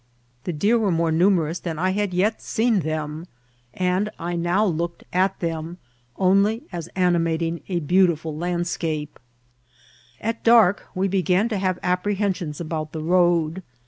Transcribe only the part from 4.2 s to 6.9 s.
now looked at diem only as